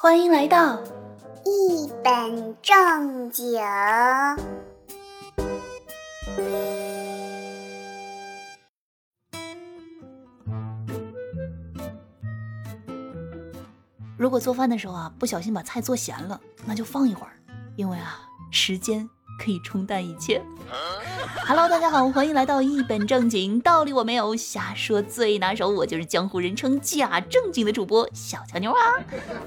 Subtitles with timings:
[0.00, 0.80] 欢迎来到
[1.44, 3.60] 一本正经。
[14.16, 17.32] 如果做饭的时候啊，不小心把菜做咸了，那就放一会儿，
[17.74, 18.20] 因为啊，
[18.52, 20.42] 时间可以冲淡一切。
[21.46, 28.78] Hello，大家好，欢迎来到一本正经，道理我没有，瞎说最拿手，我就是江湖人称假正经的主播小乔妞啊。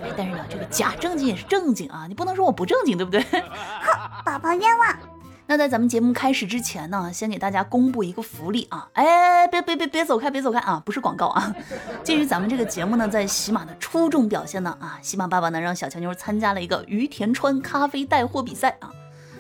[0.02, 3.22] 哎，但是呢，这个假正经也是正经啊，你不能说我不正经，对不对？
[3.30, 4.98] 哼，宝宝冤枉。
[5.48, 8.88] 那在咱们节目开始之前呢，先给大家公布一个福利啊！
[8.94, 10.82] 哎，别别别别走开，别走开啊！
[10.86, 11.54] 不是广告啊。
[12.06, 18.90] 鉴于咱们这个节目呢，在喜马的出众表现呢，啊，喜马爸爸呢让小乔妞参加了一个于田川咖啡带货比赛啊。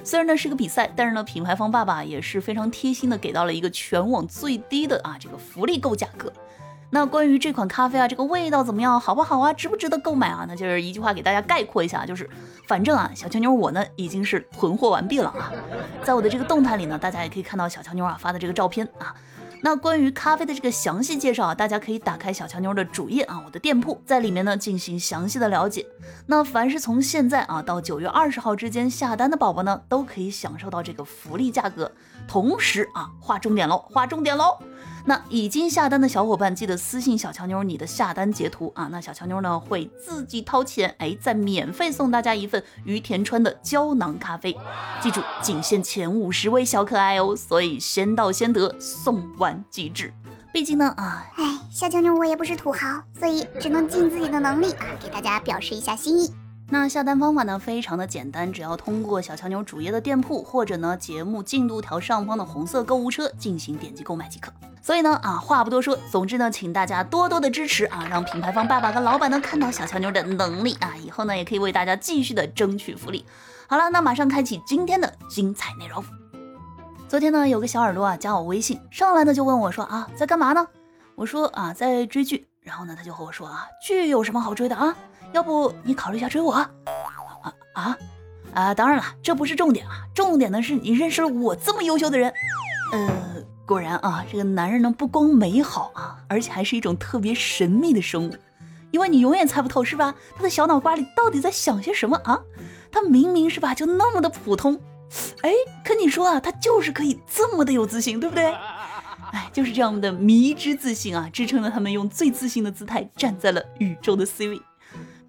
[0.03, 6.31] 虽然呢是个比赛，但是呢品牌方爸爸也是非常贴心的给到了一个全网最低的啊这个福利购价格。
[6.93, 10.45] 那关于这款咖啡啊，这个味道怎么样，好不好啊，值不值得购买啊？
[10.47, 12.29] 那就是一句话给大家概括一下，就是
[12.67, 15.53] 反正啊，小乔妞我呢已经是囤货完毕了啊。
[16.03, 19.15] 在我的这个动态里呢，大家也可以看到小乔妞啊发的这个照片啊。
[19.63, 25.85] 那关于咖啡的这个详细介绍啊，大家可以打开小乔妞的主页啊，我的店铺在里面呢进行详细的了解。
[26.25, 31.91] 那凡是从现在啊到九月二十号之间下单的宝宝呢，都可以享受到这个福利价格。
[32.27, 34.57] 同时啊，划重点喽，划重点喽。
[35.03, 38.87] 那已经下单的小伙伴，记得私信小乔妞你的下单截图啊。
[38.91, 44.55] 那小乔妞呢会自己掏钱，哎，再免费送大家一份于田川的胶囊咖啡。
[45.01, 50.13] 记住，仅限前五十位小可爱哦，所以先到先得，送完即止。
[50.53, 56.33] 毕竟呢，啊，哎，小乔妞我也不是土豪，所以只能尽自己的能力啊，给大家表示一下心意。
[56.69, 64.51] 那下单方法呢，非常的简单，只要通过小强牛主页的店铺，或者呢节目进度条上方的红色购物车进行点击购买即可。
[64.81, 73.25] 所以呢，啊话不多说，总之呢，请大家多多的支持啊，让品牌方爸爸跟老板呢看到小强牛的能力啊，以后呢也可以为大家继续的争取福利。
[73.67, 76.03] 好了，那马上开启今天的精彩内容。
[77.11, 80.65] 昨天呢，有个小耳朵啊加我微信，上来呢就问我说啊在干嘛呢？
[81.15, 84.95] 我说啊在追剧，然后呢他就和我说啊剧有什么好追的啊？
[85.33, 86.71] 要不你考虑一下追我啊
[87.73, 87.97] 啊
[88.53, 88.73] 啊！
[88.73, 92.33] 当然了，这不是重点啊，重点的是你认识了我这么优秀的人。
[92.93, 93.09] 呃，
[93.65, 98.33] 果然啊，这个男人呢不光美好啊，而且还是一种特别神秘的生物，
[98.91, 100.15] 因为你永远猜不透是吧？
[100.37, 102.39] 他的小脑瓜里到底在想些什么啊？
[102.89, 104.79] 他明明是吧，就那么的普通，
[105.41, 105.51] 哎，
[105.83, 108.53] 可你说啊，他就是可以这么的有自信，对不对？
[109.31, 114.61] 哎，就是这样的迷之自信啊，支撑了他们用最自信的姿态站在了宇宙的 C 位。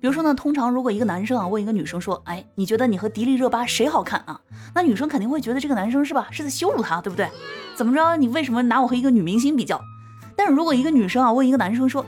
[0.00, 4.40] 比如说呢，通常如果一个男生啊问一个女生说，哎，你觉得你和迪丽热巴谁好看啊？
[4.74, 7.28] 那女生肯定会觉得这个男生是吧，是在羞辱她，对不对？
[7.76, 8.16] 怎么着？
[8.16, 9.80] 你为什么拿我和一个女明星比较？
[10.36, 12.04] 但是如果一个女生啊问一个男生说，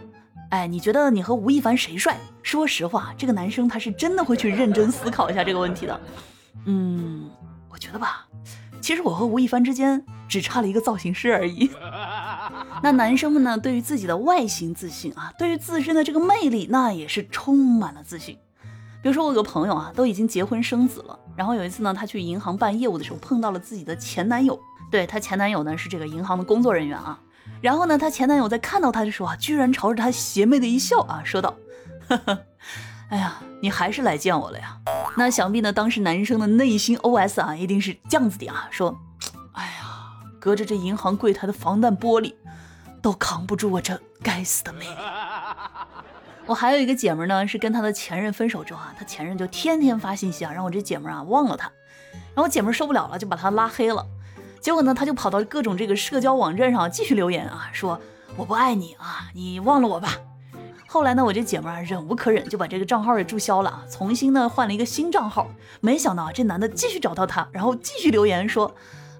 [0.50, 2.18] 哎，你觉得你和吴亦凡谁帅？
[2.42, 6.00] 说实话，这个男生他是真的会去认真思考一下这个问题的。
[6.66, 7.30] 嗯，
[7.74, 8.24] 我觉得吧，
[8.80, 11.68] 其实我和吴亦凡之间只差了一个造型师而已。
[12.84, 13.58] 那男生们呢？
[13.58, 18.38] 对于自己的外形自信啊，对于自身的这个魅力，那也是充满了自信。
[19.02, 21.18] 比如说，我有个朋友啊，都已经结婚生子了。
[21.34, 24.56] 然后有一次呢，他去银行办业务的时候，碰到了自己的前男友。
[24.88, 27.18] 对他前男友呢，是这个银行的工作人员啊。
[27.60, 31.52] 然后呢，他前男友在看到他的时候啊，居然朝着他邪魅的一笑啊，说道
[32.06, 32.38] ：“呵呵，
[33.10, 34.78] 哎呀，你还是来见我了呀？”
[35.16, 38.98] 那想必呢，当时男生的内心 OS 啊，一定是这样子的啊，说
[39.52, 40.10] ：“哎呀，
[40.40, 42.34] 隔着这银行柜台的防弹玻璃。”
[43.00, 44.96] 都扛不住我这该死的魅力。
[46.46, 51.70] 我还有一个姐们呢，是跟她的前任分手之后啊，她前任就天天发信息啊，让我这姐们啊忘了她。
[52.28, 54.06] 然后我姐们受不了了，就把她拉黑了。
[54.58, 58.00] 结果呢，他就跑到各种这个社交网站上继续留言啊，说
[58.36, 60.16] 我不爱你啊，你忘了我吧。
[60.94, 65.48] 后来呢，我这姐们啊忍无可忍，就把这个账号给注销了啊，重新呢换了一个新账号。
[65.80, 68.72] 没想到啊，这男的继续找到她，然后继续留言说。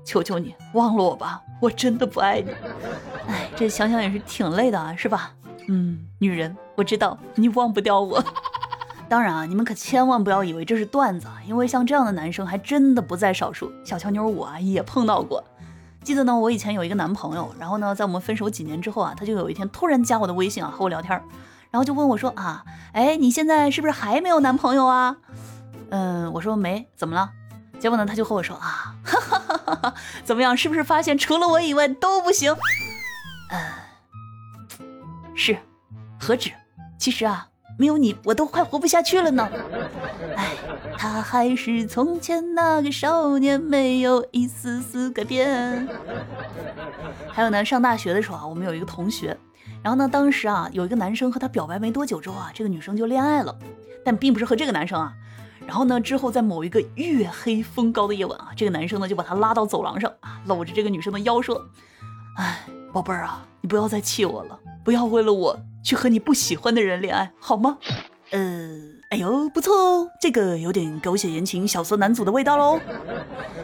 [0.04, 2.52] 求求你忘了我吧，我真的不爱你。
[3.26, 5.32] 哎，这想想也是挺累的啊，是吧？
[5.66, 8.22] 嗯，女人，我知道你忘不掉我。
[9.10, 13.72] 当然啊，你们可千万不要以为这是段子啊，因为像这样的男生还真的不在少数。
[13.84, 15.42] 小乔妞我啊也碰到过。
[16.04, 21.20] 记得呢，我以前有一个男朋友，然后呢，在我们分手几年之后啊，他就有一天突然加我的微信啊，和我聊天，
[21.74, 25.16] 然后就问我说啊，哎，你现在是不是还没有男朋友啊？
[25.90, 27.32] 嗯，我说没，怎么了？
[27.80, 30.56] 结果呢，他就和我说啊，哈哈哈哈，怎么样？
[30.56, 32.54] 是不是发现除了我以外都不行？
[33.50, 33.58] 嗯，
[35.34, 35.58] 是，
[36.20, 36.52] 何止？
[36.96, 39.50] 其实啊，没有你，我都快活不下去了呢。
[40.36, 40.52] 哎，
[40.96, 45.88] 他还是从前那个少年，没有一丝丝改变。
[47.32, 49.36] 还有呢，上大学的时候啊，我们有一个同学，
[49.84, 53.54] 然后呢，当时啊，有一个男生和她表白没多久之后啊，这个女生就恋爱了。
[54.02, 55.12] 但并不是和这个男生啊。
[55.66, 61.62] 然后呢，之后在某一个月黑风高的夜晚啊，这个男生呢就把她拉到走廊上啊，搂着这个女生的腰说
[62.36, 62.64] ：“哎，
[62.94, 67.76] 宝贝儿啊，你不要再气我了，不要为了我去和你不喜欢的人恋爱，好吗？”
[68.32, 68.40] 呃，
[69.10, 72.80] 哎呦，不错哦，这个有点狗血言情小色男主的味道喽。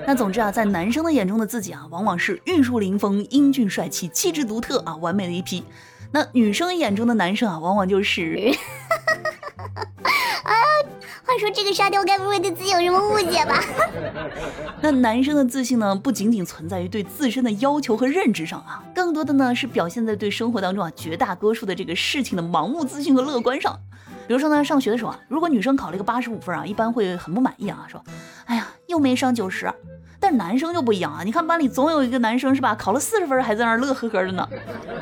[0.06, 5.64] 那总之啊，在男生的眼中的自己啊，往往是玉树临风、英俊帅气、气质独特啊，完美的一批。
[6.12, 8.52] 那女生眼中的男生啊，往往就是
[10.44, 10.54] 啊。
[11.24, 13.62] 话说这个沙雕该不会对自己有什么误解吧？
[14.82, 23.78] 那男生的自信呢，不仅仅存在于对自身的要求和认知上啊，更多的呢是表现在对生活当中啊绝大多数的这个事情的盲目自信和乐观上。
[24.26, 28.02] 比如说呢，上学的时候啊，如果女生考了一个八十五分啊，一般会很不满意啊，说，
[28.46, 29.72] 哎呀，又没上九十。
[30.20, 31.22] 但男生就不一样啊！
[31.24, 34.46] 你看班里总有一个男生是吧，考了四十分还在那儿乐呵呵的呢。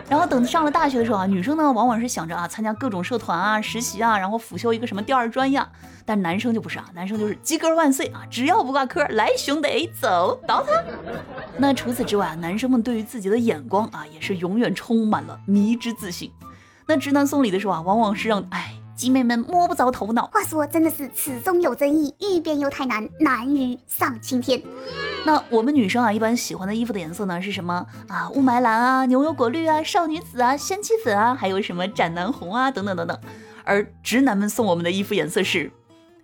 [0.09, 5.61] 然后等上了大学的时候啊，女生呢往往是想着啊参加各种社团啊、实习啊，然后辅修一个什么第二专业。
[6.07, 10.73] 但男生就不是啊，男生就是及格万岁啊，只要不挂科，来兄得走倒他。
[11.59, 16.31] 那除此之外啊，男生们对于自己的眼光啊，也是永远充满了迷之自信。
[16.87, 18.73] 那直男送礼的时候啊，往往是让哎。
[18.99, 20.27] 集美们摸不着头脑。
[20.33, 24.61] 话说，真的是此中有真意，欲辨又太难，难于上青天。
[25.27, 28.31] 那我们女生啊，一般喜欢的衣服的颜色呢是什么啊？
[28.31, 33.19] 雾霾蓝啊，牛油果绿啊，少女紫啊，仙气粉啊，还有什么斩男红啊，等等等等。
[33.65, 35.71] 而直男们送我们的衣服颜色是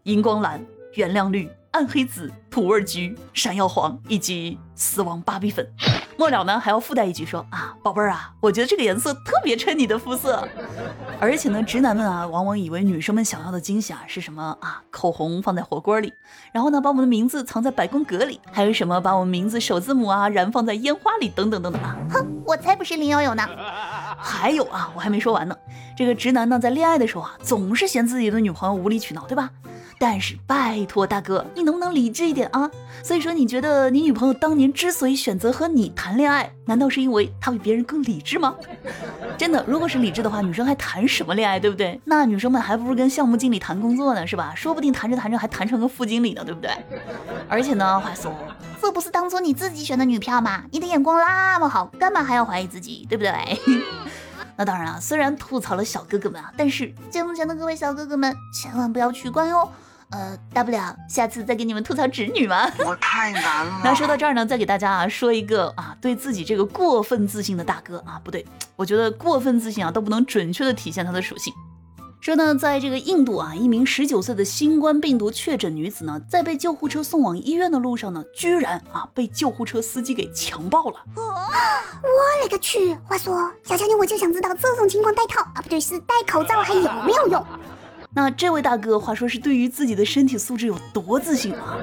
[0.05, 0.65] 荧光蓝、
[0.95, 1.51] 原谅绿。
[1.75, 5.69] 暗黑紫、土味橘、闪耀黄以及死亡芭比粉，
[6.17, 10.47] 末了呢还要附带一句说啊，宝贝儿啊，我觉得这个颜色特别衬你的肤色。
[11.21, 14.83] 而且呢，直男们啊，往往以为女生们想要的惊喜啊是什么啊？
[14.91, 16.13] 口红放在火锅里，
[16.53, 21.97] 然后呢把我们的名字藏在百宫格里，还有什么把我们名字首字母啊燃放在烟花里等等等等啊！
[22.11, 23.43] 哼，我才不是林有有呢。
[24.17, 25.57] 还有啊，我还没说完呢。
[25.97, 29.51] 这个直男呢，在恋爱的时候啊，总是嫌自己的女朋友无理取闹，对吧？
[29.99, 32.71] 但是拜托大哥，你能不能理智一点啊？
[33.03, 38.55] 所以说，你觉得你女朋友当年之所以选择和你谈恋爱，难道是因为她比别人更理智吗？
[39.39, 42.01] 真的，如果是理智的话，女生还谈什么恋爱，对不对？
[42.05, 44.53] 那女生们还不如跟项目经理谈工作呢，是吧？
[44.57, 46.71] 说不定谈着谈着还谈成个副经理呢，对不对？
[47.49, 48.33] 而且呢，话说，
[48.81, 50.65] 这不是当初你自己选的女票吗？
[50.71, 53.33] 你的眼光那么好，干嘛还要怀疑自己，对不对？
[54.57, 59.69] 那当然啊，虽然吐槽了小哥哥们啊，但是节目前的各位小哥哥们千万不要取关哟。
[60.11, 62.71] 呃，大不了下次再给你们吐槽侄女嘛。
[62.87, 63.81] 我太难了。
[63.83, 68.47] 那说到这儿呢，再给大家啊说一个啊，对自己这个过分自信的大哥啊，不对，
[68.77, 71.53] 我觉得过分自信啊都不能准确的体现他的属性。
[72.25, 80.97] 说呢，在这个印度啊，一名十九岁的新冠病毒确诊女子呢，在被救护车送往医院的路上呢，居然啊被救护车司机给强暴了。
[81.17, 81.23] 我
[82.43, 82.95] 勒个去！
[83.05, 87.45] 话说，小乔妞，我就想知道这种情况戴套啊，不对，是戴口罩还有没有用？
[88.15, 91.77] 那这位大哥，话说是对于自己的身体素质有多自信啊？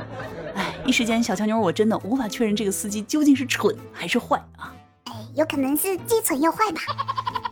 [0.56, 4.74] 哎，一时间小强妞我真的无法确认这个司机究竟是蠢还是坏啊？
[5.04, 6.82] 哎，有可能是既蠢又坏吧。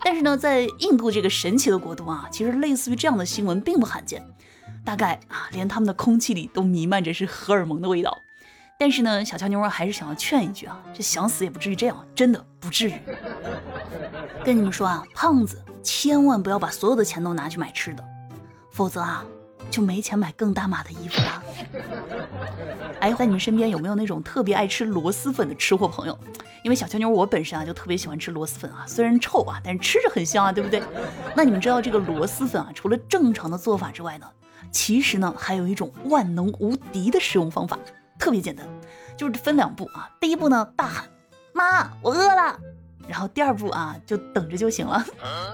[0.03, 4.25] 但是呢，在印度这个神奇的国度啊，其实类似于这样的新闻并不罕见，
[4.85, 8.17] 大概啊，连他们的空气里都弥漫着是荷尔蒙的味道。
[8.77, 12.93] 但是呢，小乔妞还是想要劝一句啊，这想死也不至于这样，真的不至于。
[14.43, 18.03] 跟你们说啊，胖子千万不要把所有的钱都拿去买吃的。
[18.71, 19.25] 否则啊，
[19.69, 21.43] 就没钱买更大码的衣服了。
[22.99, 26.17] 哎，在你们身边有没有那种特别爱吃螺蛳粉的吃货朋友？
[26.63, 30.83] 因为小乔妞我本身啊就特别喜欢吃螺蛳粉啊，虽然臭啊，但是吃着很香啊，对不对？
[31.35, 34.27] 那你们知道这个螺蛳粉啊，除了正常的做法之外呢，
[34.71, 37.79] 其实呢还有一种万能无敌的使用方法，
[38.17, 38.67] 特别简单，
[39.15, 40.09] 就是分两步啊。
[40.19, 41.05] 第一步呢，大喊
[41.53, 42.59] 妈，我饿了。
[43.07, 45.03] 然后第二步啊，就等着就行了。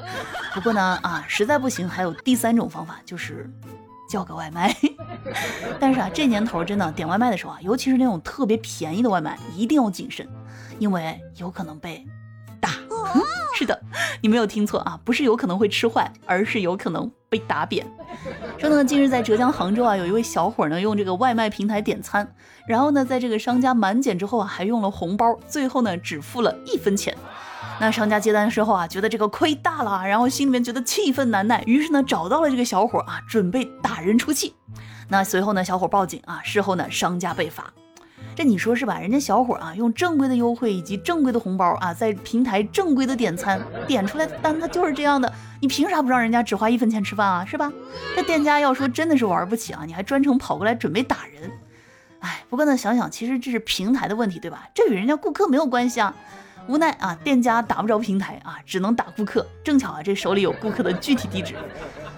[0.54, 3.50] 不过呢，啊，实在不行，还有第三种方法，就是
[4.10, 4.76] 叫个外卖。
[5.80, 10.28] 但是啊，这年头真的点外卖的时候啊，尤其是那种特别便宜的外卖，一定要谨慎，
[10.80, 12.06] 因为有可能被
[12.60, 12.70] 打。
[13.56, 13.82] 是的，
[14.22, 17.86] 你没有听错啊，不是有可能会吃坏，而是有可能被打扁。
[18.58, 22.36] 说呢，近日在浙江杭州啊，有一位小伙呢用这个外卖平台点餐，
[22.68, 27.16] 然后呢在这个商家满减之后啊，还用了红包，最后呢只付了一分钱。
[27.80, 34.56] 那商家接单的时候啊，觉得这个亏大了，然后心里面觉得气愤难耐，于是呢找到了这个小伙啊，准备打人出气。
[35.10, 37.72] 那随后呢，小伙报警啊，事后呢商家被罚。
[38.36, 39.00] 这你说是吧？
[39.00, 45.32] 人家小伙啊，用正规的优惠以及正规的红包啊，在平台正规的点餐点出来的单，他就是这样的。
[45.62, 47.46] 你凭啥不让人家只花一分钱吃饭啊？
[47.46, 47.72] 是吧？
[48.16, 51.52] 这店家要说真的是玩不起啊，你还专程跑过来准备打人。
[52.20, 54.68] 哎，不过呢，想想其实这是平台的问题，对吧？
[54.74, 56.14] 这与人家顾客没有关系啊。
[56.68, 59.46] 无奈啊，店家打不着平台啊，只能打顾客。
[59.64, 61.56] 正巧啊，这手里有顾客的具体地址。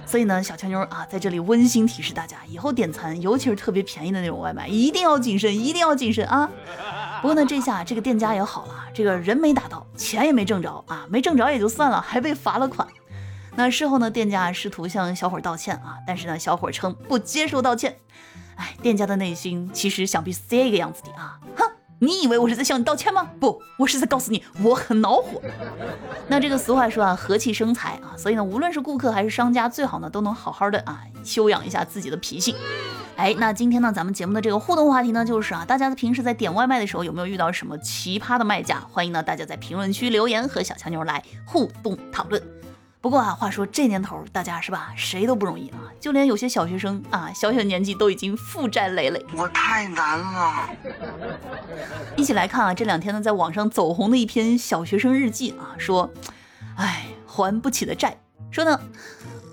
[0.05, 6.49] 所以呢，小乔妞啊，在这里温馨提示大家，以后点餐，尤其是特别便宜的那种外卖，一定要谨慎，一定要谨慎啊！
[7.21, 12.87] 不过呢，这下这个店家也好了，这个人没打到，钱也没挣着啊，没挣着也就算了，还被罚了款。
[13.55, 17.97] 那事后呢，店家试图向小伙道歉啊，但是呢，小伙称不接受道歉。
[18.55, 21.69] 哎，店家的内心其实想必是这个样子的啊，哼。
[21.99, 23.27] 你以为我是在向你道歉吗？
[23.39, 25.41] 不，我是在告诉你我很恼火。
[26.27, 32.55] 那这个俗话说啊，和气生财啊，所以呢，无论是顾客还是商家，最好呢都能好好的啊修养一下自己的脾性。
[33.15, 38.79] 哎，那今天呢，咱们节目的这个互动话题呢，就是啊，大家平时在点外卖的时候有没有遇到什么奇葩的卖家？
[38.91, 42.39] 欢迎呢大家在评论区留言和小强妞来互动讨论。
[42.99, 50.69] 不过啊，话说这年头，大家是吧，谁都不容易啊，就连有些小学生啊，小小年纪都已经负债累累，我太难了。
[52.15, 56.09] 一起来看啊，这两天呢，在网上走红的一篇小学生日记啊，说，
[56.75, 58.17] 哎，还不起的债，
[58.51, 58.77] 说呢，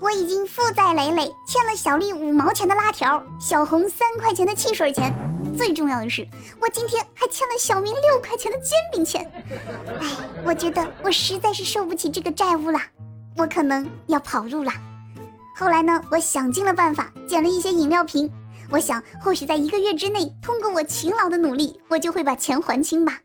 [0.01, 5.13] 我已经负债累累，欠了小丽五毛钱的辣条，小红三块钱的汽水钱，
[5.55, 6.27] 最重要的是，
[6.59, 9.31] 我今天还欠了小明六块钱的煎饼钱。
[10.01, 10.07] 哎，
[10.43, 12.79] 我觉得我实在是受不起这个债务了。
[13.37, 14.71] 我可能要跑路了。
[15.57, 18.31] 后来呢，我想尽了办法，捡了一些饮料瓶。
[18.69, 23.19] 我想，或许在一个月之内，通过我勤劳的努力，我就会把钱还清吧。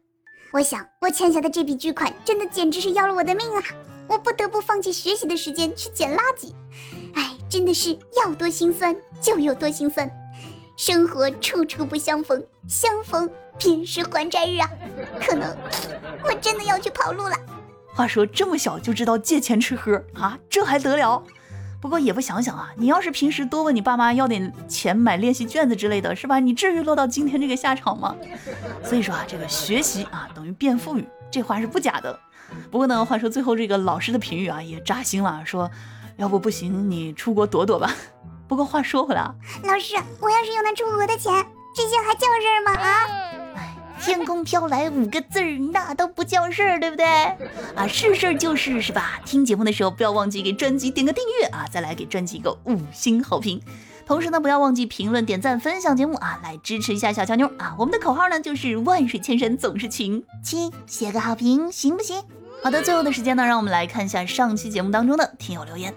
[0.53, 3.63] 我想，我欠下的这笔巨款，真的简直是要了我的命啊！
[4.09, 6.53] 我不得不放弃学习的时间去捡垃圾。
[7.15, 10.11] 哎，真的是要多心酸就有多心酸。
[10.77, 14.69] 生活处处不相逢，相逢便是还债日啊！
[15.21, 15.57] 可能
[16.25, 17.37] 我真的要去跑路了。
[18.01, 21.23] 话说这么小就知道借钱吃喝啊，这还得了？
[21.83, 26.39] 不过也不想想啊，你要是平时多问你爸妈要点钱买练习卷子之类的，是吧？
[26.39, 28.17] 你至于落到今天这个下场吗？
[28.83, 32.19] 所以说啊，这个学习啊等于变富裕，这话是不假的。
[32.71, 35.71] 不过呢，话说最后这个老师的评语啊也扎心了，说
[36.17, 37.95] 要不不行，你出国躲躲吧。
[38.49, 41.45] 不过话说回来啊，老师，我要是用那出国的钱，
[41.77, 42.73] 这些还叫事儿吗？
[42.81, 43.40] 啊？
[44.11, 47.07] 天空飘来五个字儿，那都不叫事儿，对不对？
[47.77, 49.21] 啊，是事儿就是是吧？
[49.25, 53.63] 听节目的时候不要忘记给专辑点个订阅啊，再来给专辑一个五星好评。
[54.05, 57.77] 同时呢，不要忘记评论、点赞、分享节目啊，来支持一下小乔妞啊。
[57.79, 62.21] 我们的口号呢就是万水千山总是情，亲，写个好评行不行？
[62.65, 65.95] 好的，最后的时间呢，让我们来看一下上期节目当中的听友留言。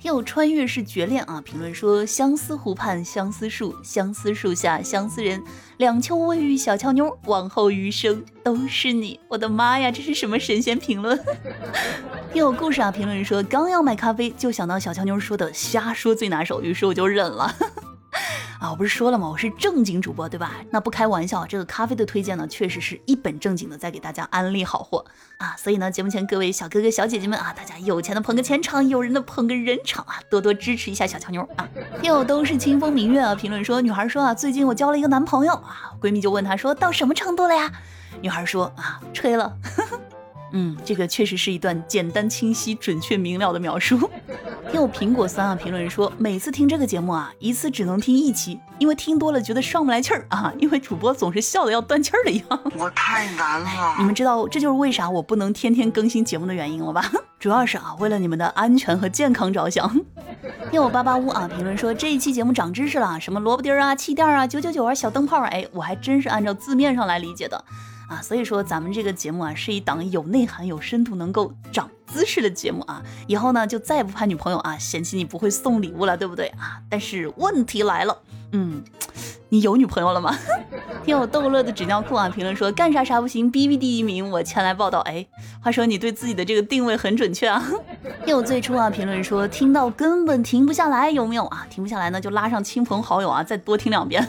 [0.00, 1.40] 听友穿越式绝恋啊！
[1.40, 5.42] 评论说：相思湖畔相思树，相思树下相思人，
[5.78, 9.18] 两秋未遇小俏妞，往后余生都是你。
[9.26, 11.18] 我的妈呀，这是什么神仙评论？
[12.32, 12.92] 听友故事啊！
[12.92, 17.52] 评论说：刚要买咖啡，就想到小俏妞说的瞎说最拿手，于是我就忍了。
[18.60, 19.28] 啊，我不是说了吗？
[19.28, 20.52] 我是正经主播，对吧？
[20.70, 25.04] 那不开玩笑，这个咖啡的推荐呢，确实是一本正经的在给大家安利好货
[25.36, 25.54] 啊。
[25.56, 31.68] 所以呢，节目前各位小哥哥小姐姐们啊，大家有钱的捧个钱场，有人的捧个人场啊，多多支持一下小乔妞啊。
[32.02, 37.70] 又都是清风明月啊，评论说女孩说啊，最近我交了一个男朋友啊，闺蜜就问她说到什么程度了呀？
[38.20, 39.56] 女孩说啊，吹了。
[40.52, 43.98] 嗯，这个确实是一段简单、清晰、准确、明了的描述。
[44.70, 52.60] 听我苹果酸啊，评论说每次听这个节目啊，一次只能听一期，因为听多了觉得上不来气儿啊，因为主播总是笑的要断气儿的一样。
[52.76, 57.10] 我太难了，你们知道这就是为啥我不能天天更新节目的原因了吧？
[57.38, 59.88] 主要是啊，为了你们的安全和健康着想。
[60.70, 67.64] 听我八八屋啊，评论说这一期节目长知识了，什么萝卜丁儿啊、气垫啊、九九九啊、小灯泡，哎，我还真是按照字面上来理解的。
[68.08, 73.02] 啊，所以说咱们这个节目啊，是一档有内涵、有深度、能够长姿势的节目啊。
[73.26, 76.80] 以后呢，就再也不怕女朋友啊嫌弃你不会送礼物了，对不对啊？
[76.88, 78.18] 但是问题来了，
[78.52, 78.82] 嗯，
[79.50, 80.34] 你有女朋友了吗？
[81.04, 85.00] 听我逗乐的纸尿裤啊，评论说干啥啥不行，B B 第一名，我前来报道。
[85.00, 85.26] 哎，
[85.62, 87.62] 话说你对自己的这个定位很准确啊。
[88.24, 91.66] 听我最初啊，评论说听到根本停不下来，有没有啊？
[91.68, 94.26] 停不下来呢，就拉上亲朋好友啊，再多听两遍。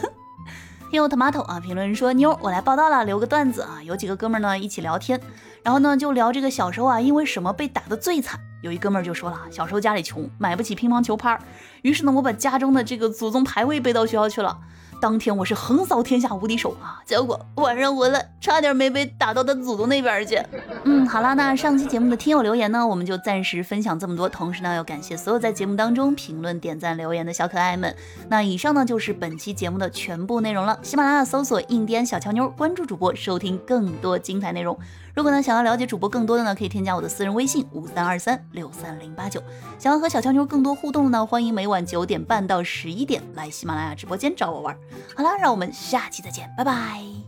[0.90, 3.80] 听友 tomato 啊，评论说妞，我来报道了，留个段子啊。
[3.84, 5.20] 有几个哥们儿呢一起聊天，
[5.62, 8.40] 然后呢就聊这个小时候啊，因为什么被打的最惨。
[8.60, 11.40] 有一哥们儿就说了，小时候家里穷，买不起乒乓球拍儿，
[11.82, 14.58] 于是呢我把家中的这个祖宗牌位背到学校去了。
[15.00, 20.38] 当天我是横扫天下无敌手啊，结果晚上回来差点没被打到他祖宗那边去。
[20.84, 24.28] 嗯，好啦，那上期节目的听友留言呢，我们就暂时分享这么多。
[24.28, 27.94] 同时呢，要感谢所有在节目当中评论、点赞、留言的小可爱们。
[28.28, 30.78] 那以上呢就是本期节目的全部内容了。
[30.82, 34.78] 喜马拉雅搜索“印第安小乔妞”，关注主播，收听更多精彩内容。
[35.14, 39.42] 如果呢想要了解主播更多的呢，可以添加我的私人微信五三二三六三零八九。
[39.78, 44.76] 想要和小乔妞更多互动呢，欢迎每晚九点半到十一点来喜马拉雅直播间找我玩。
[45.14, 47.19] 好啦，让我们下期再见，拜拜。